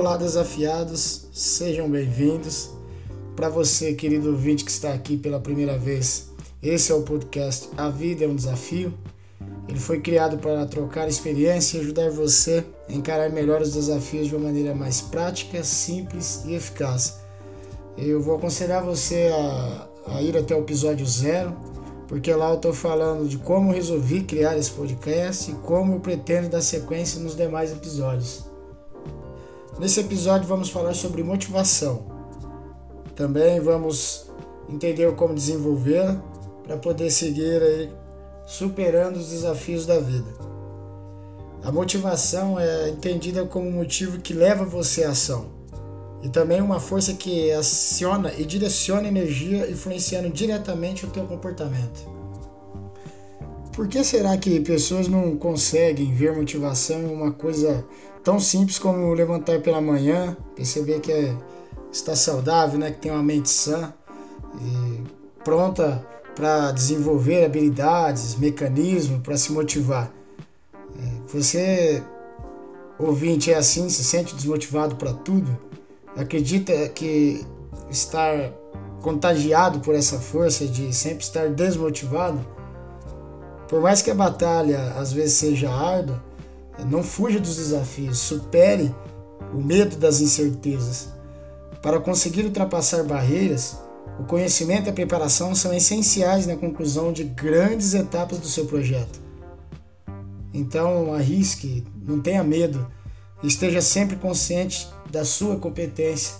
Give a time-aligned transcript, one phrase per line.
[0.00, 2.70] Olá, desafiados, sejam bem-vindos.
[3.36, 6.30] Para você, querido ouvinte que está aqui pela primeira vez,
[6.62, 8.94] esse é o podcast A Vida é um Desafio.
[9.68, 14.34] Ele foi criado para trocar experiência e ajudar você a encarar melhor os desafios de
[14.34, 17.18] uma maneira mais prática, simples e eficaz.
[17.98, 21.54] Eu vou aconselhar você a, a ir até o episódio zero,
[22.08, 26.48] porque lá eu estou falando de como resolvi criar esse podcast e como eu pretendo
[26.48, 28.49] dar sequência nos demais episódios.
[29.78, 32.04] Nesse episódio vamos falar sobre motivação.
[33.16, 34.30] Também vamos
[34.68, 36.22] entender como desenvolvê-la
[36.64, 37.92] para poder seguir aí
[38.46, 40.32] superando os desafios da vida.
[41.62, 45.60] A motivação é entendida como um motivo que leva você à ação
[46.22, 52.08] e também uma força que aciona e direciona energia, influenciando diretamente o teu comportamento.
[53.72, 57.84] Por que será que pessoas não conseguem ver motivação em uma coisa
[58.22, 61.36] tão simples como levantar pela manhã, perceber que é,
[61.90, 63.92] está saudável, né, que tem uma mente sã
[64.60, 65.02] e
[65.42, 66.04] pronta
[66.34, 70.10] para desenvolver habilidades, mecanismos para se motivar.
[70.98, 72.02] É, você,
[72.98, 75.58] ouvinte, é assim, se sente desmotivado para tudo?
[76.16, 77.44] Acredita que
[77.90, 78.52] estar
[79.00, 82.38] contagiado por essa força de sempre estar desmotivado?
[83.68, 86.22] Por mais que a batalha às vezes seja árdua,
[86.88, 88.94] não fuja dos desafios, supere
[89.52, 91.08] o medo das incertezas.
[91.82, 93.78] Para conseguir ultrapassar barreiras,
[94.18, 99.18] o conhecimento e a preparação são essenciais na conclusão de grandes etapas do seu projeto.
[100.52, 102.86] Então, arrisque, não tenha medo,
[103.42, 106.34] esteja sempre consciente da sua competência.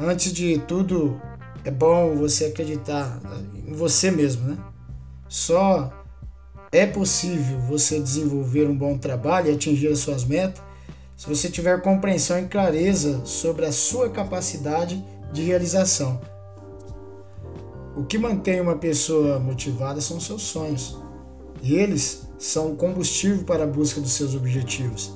[0.00, 1.20] Antes de tudo,
[1.64, 3.20] é bom você acreditar
[3.66, 4.58] em você mesmo, né?
[5.28, 5.92] Só
[6.72, 10.62] é possível você desenvolver um bom trabalho e atingir as suas metas
[11.16, 16.20] se você tiver compreensão e clareza sobre a sua capacidade de realização.
[17.96, 20.96] O que mantém uma pessoa motivada são seus sonhos.
[21.60, 25.12] E eles são o combustível para a busca dos seus objetivos.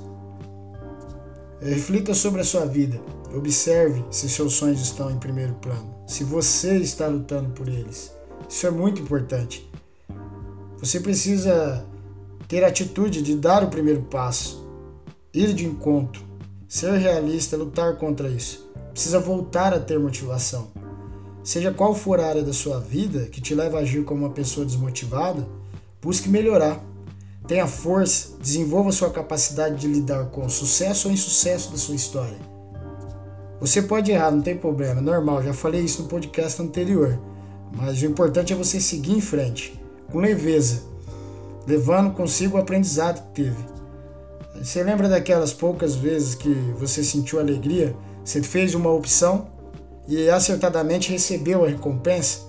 [1.59, 3.01] Reflita sobre a sua vida.
[3.35, 5.95] Observe se seus sonhos estão em primeiro plano.
[6.05, 8.11] Se você está lutando por eles.
[8.47, 9.67] Isso é muito importante.
[10.79, 11.85] Você precisa
[12.47, 14.67] ter a atitude de dar o primeiro passo,
[15.33, 16.21] ir de encontro,
[16.67, 18.69] ser realista, lutar contra isso.
[18.91, 20.67] Precisa voltar a ter motivação.
[21.43, 24.33] Seja qual for a área da sua vida que te leva a agir como uma
[24.33, 25.47] pessoa desmotivada,
[26.01, 26.83] busque melhorar.
[27.47, 32.37] Tenha força, desenvolva sua capacidade de lidar com o sucesso ou insucesso da sua história.
[33.61, 37.17] Você pode errar, não tem problema, é normal, já falei isso no podcast anterior.
[37.73, 40.83] Mas o importante é você seguir em frente com leveza,
[41.67, 43.65] levando consigo o aprendizado que teve.
[44.55, 47.95] Você lembra daquelas poucas vezes que você sentiu alegria?
[48.23, 49.47] Você fez uma opção
[50.07, 52.39] e acertadamente recebeu a recompensa?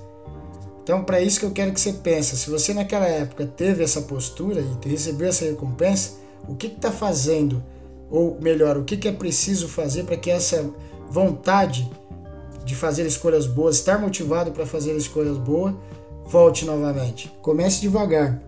[0.82, 2.36] Então, para isso que eu quero que você pense.
[2.36, 6.12] Se você naquela época teve essa postura e recebeu essa recompensa,
[6.48, 7.62] o que está fazendo?
[8.08, 10.70] Ou melhor, o que, que é preciso fazer para que essa
[11.10, 11.90] vontade
[12.64, 15.74] de fazer escolhas boas, estar motivado para fazer escolhas boas,
[16.26, 17.32] Volte novamente.
[17.40, 18.42] Comece devagar,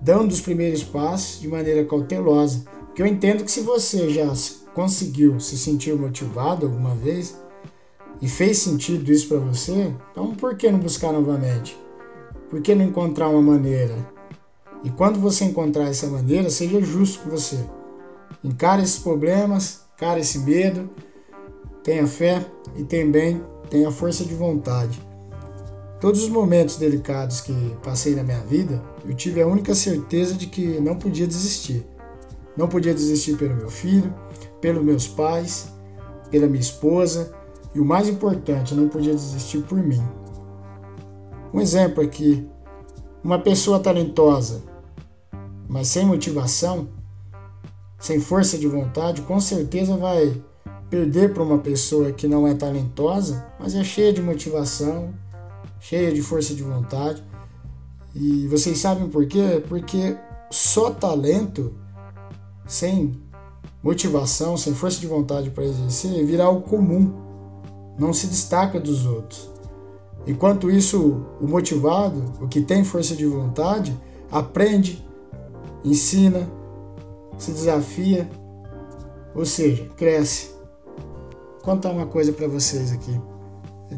[0.00, 4.30] dando os primeiros passos de maneira cautelosa, porque eu entendo que se você já
[4.74, 7.40] conseguiu se sentir motivado alguma vez
[8.20, 11.76] e fez sentido isso para você, então por que não buscar novamente?
[12.50, 13.96] Por que não encontrar uma maneira?
[14.84, 17.58] E quando você encontrar essa maneira, seja justo com você.
[18.44, 20.90] Encare esses problemas, encare esse medo,
[21.82, 22.44] tenha fé
[22.76, 25.00] e também tenha força de vontade.
[26.02, 30.48] Todos os momentos delicados que passei na minha vida, eu tive a única certeza de
[30.48, 31.86] que não podia desistir.
[32.56, 34.12] Não podia desistir pelo meu filho,
[34.60, 35.72] pelos meus pais,
[36.28, 37.32] pela minha esposa
[37.72, 40.02] e o mais importante, não podia desistir por mim.
[41.54, 42.48] Um exemplo aqui:
[43.22, 44.60] uma pessoa talentosa,
[45.68, 46.88] mas sem motivação,
[48.00, 50.42] sem força de vontade, com certeza vai
[50.90, 55.14] perder para uma pessoa que não é talentosa, mas é cheia de motivação,
[55.82, 57.22] cheia de força de vontade.
[58.14, 59.62] E vocês sabem por quê?
[59.68, 60.16] Porque
[60.50, 61.74] só talento,
[62.66, 63.20] sem
[63.82, 67.12] motivação, sem força de vontade para exercer, virá o comum,
[67.98, 69.50] não se destaca dos outros.
[70.24, 73.98] Enquanto isso, o motivado, o que tem força de vontade,
[74.30, 75.04] aprende,
[75.84, 76.48] ensina,
[77.36, 78.30] se desafia,
[79.34, 80.50] ou seja, cresce.
[81.54, 83.31] Vou contar uma coisa para vocês aqui.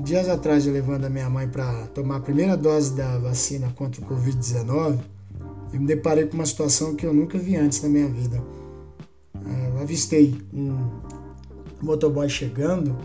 [0.02, 4.02] Dias atrás, eu levando a minha mãe para tomar a primeira dose da vacina contra
[4.02, 4.98] o Covid-19,
[5.72, 8.42] eu me deparei com uma situação que eu nunca vi antes na minha vida.
[9.34, 10.90] Eu avistei um,
[11.82, 12.96] motoboy chegando,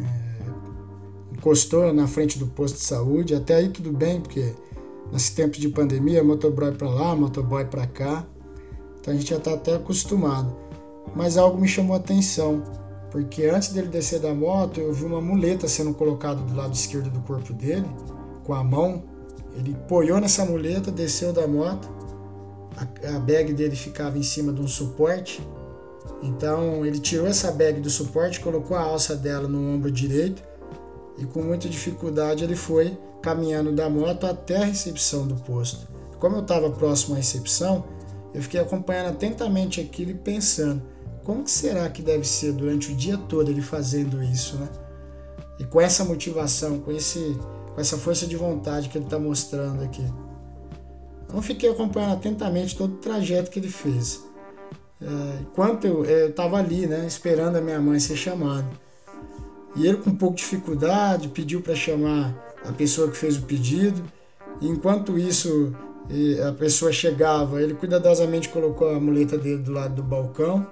[0.00, 3.34] é, encostou na frente do posto de saúde.
[3.34, 4.54] Até aí tudo bem, porque
[5.12, 8.26] nesse tempo de pandemia, motoboy para lá, motoboy para cá.
[9.00, 10.54] Então a gente já está até acostumado.
[11.14, 12.62] Mas algo me chamou a atenção,
[13.10, 17.10] porque antes dele descer da moto, eu vi uma muleta sendo colocada do lado esquerdo
[17.10, 17.86] do corpo dele,
[18.44, 19.02] com a mão.
[19.56, 21.88] Ele apoiou nessa muleta, desceu da moto,
[22.76, 25.40] a, a bag dele ficava em cima de um suporte
[26.22, 30.42] então ele tirou essa bag do suporte, colocou a alça dela no ombro direito
[31.18, 35.86] e com muita dificuldade ele foi caminhando da moto até a recepção do posto.
[36.18, 37.84] Como eu estava próximo à recepção,
[38.34, 40.82] eu fiquei acompanhando atentamente aquilo e pensando
[41.26, 44.68] como que será que deve ser durante o dia todo ele fazendo isso, né?
[45.58, 47.36] E com essa motivação, com, esse,
[47.74, 50.04] com essa força de vontade que ele está mostrando aqui.
[51.24, 54.24] Então fiquei acompanhando atentamente todo o trajeto que ele fez.
[55.02, 55.06] É,
[55.40, 58.68] enquanto eu estava ali, né, esperando a minha mãe ser chamada.
[59.74, 63.42] E ele, com um pouco de dificuldade, pediu para chamar a pessoa que fez o
[63.42, 64.00] pedido.
[64.60, 65.74] E enquanto isso,
[66.48, 70.66] a pessoa chegava, ele cuidadosamente colocou a muleta dele do lado do balcão,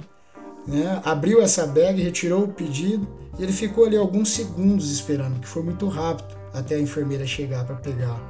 [0.66, 3.06] né, abriu essa bag, retirou o pedido
[3.38, 7.64] e ele ficou ali alguns segundos esperando, que foi muito rápido até a enfermeira chegar
[7.64, 8.20] para pegar.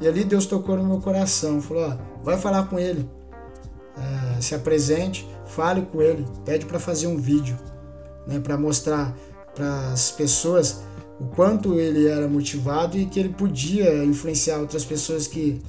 [0.00, 3.08] E ali Deus tocou no meu coração, falou: ó, vai falar com ele
[3.96, 7.58] é, se apresente, fale com ele, pede para fazer um vídeo,
[8.26, 9.14] né, para mostrar
[9.54, 10.82] para as pessoas
[11.20, 15.60] o quanto ele era motivado e que ele podia influenciar outras pessoas que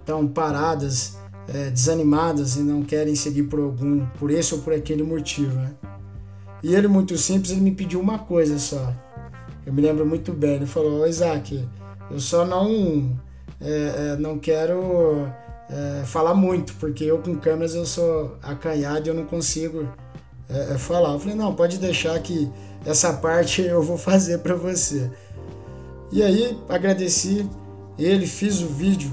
[0.00, 1.16] estão paradas,
[1.48, 5.56] é, desanimadas e não querem seguir por algum, por esse ou por aquele motivo.
[5.56, 5.74] Né?
[6.62, 8.92] E ele, muito simples, ele me pediu uma coisa só.
[9.64, 10.54] Eu me lembro muito bem.
[10.54, 11.66] Ele falou: Isaac,
[12.10, 13.18] eu só não,
[13.60, 15.26] é, é, não quero
[15.68, 19.88] é, falar muito, porque eu com câmeras eu sou acanhado e eu não consigo
[20.48, 21.12] é, é, falar.
[21.12, 22.50] Eu falei, não, pode deixar que
[22.84, 25.10] essa parte eu vou fazer para você.
[26.12, 27.48] E aí agradeci
[27.98, 29.10] ele, fiz o vídeo.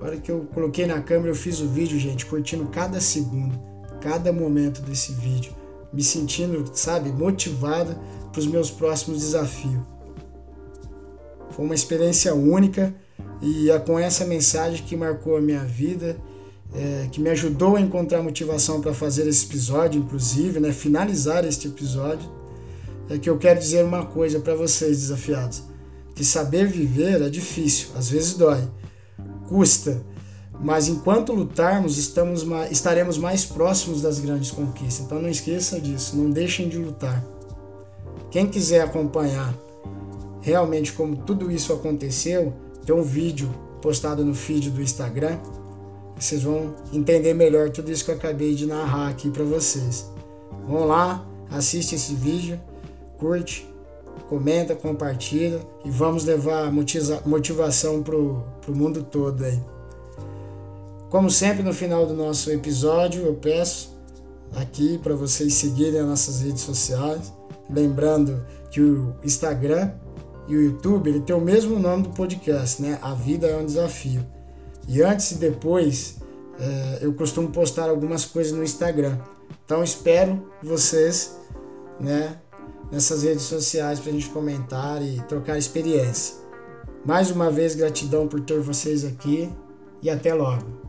[0.00, 3.58] Na hora que eu coloquei na câmera, eu fiz o vídeo, gente, curtindo cada segundo,
[4.00, 5.52] cada momento desse vídeo,
[5.92, 7.96] me sentindo, sabe, motivado
[8.30, 9.80] para os meus próximos desafios.
[11.50, 12.94] Foi uma experiência única
[13.42, 16.16] e é com essa mensagem que marcou a minha vida,
[16.74, 21.66] é, que me ajudou a encontrar motivação para fazer esse episódio, inclusive, né, finalizar este
[21.66, 22.30] episódio,
[23.10, 25.62] é que eu quero dizer uma coisa para vocês desafiados:
[26.14, 28.62] que saber viver é difícil, às vezes dói,
[29.48, 30.02] custa,
[30.60, 35.06] mas enquanto lutarmos, estamos estaremos mais próximos das grandes conquistas.
[35.06, 37.24] Então não esqueça disso, não deixem de lutar.
[38.30, 39.54] Quem quiser acompanhar
[40.40, 42.52] realmente como tudo isso aconteceu,
[42.84, 43.48] tem um vídeo
[43.80, 45.38] postado no feed do Instagram.
[46.18, 50.10] Vocês vão entender melhor tudo isso que eu acabei de narrar aqui para vocês.
[50.66, 52.60] Vão lá, assiste esse vídeo,
[53.18, 53.66] curte,
[54.24, 59.60] comenta, compartilha e vamos levar motivação pro, pro mundo todo aí.
[61.10, 63.96] Como sempre no final do nosso episódio, eu peço
[64.54, 67.32] aqui para vocês seguirem as nossas redes sociais,
[67.70, 69.92] lembrando que o Instagram
[70.46, 72.98] e o YouTube ele tem o mesmo nome do podcast, né?
[73.02, 74.24] A vida é um desafio.
[74.86, 76.16] E antes e depois
[76.58, 79.18] é, eu costumo postar algumas coisas no Instagram.
[79.64, 81.38] Então espero vocês,
[82.00, 82.36] né?
[82.90, 86.36] Nessas redes sociais para a gente comentar e trocar experiência.
[87.04, 89.52] Mais uma vez gratidão por ter vocês aqui
[90.02, 90.87] e até logo.